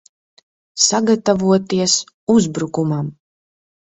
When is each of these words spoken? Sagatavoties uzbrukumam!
Sagatavoties 0.85 1.93
uzbrukumam! 2.37 3.13